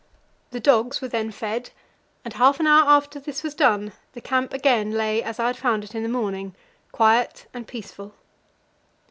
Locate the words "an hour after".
2.59-3.19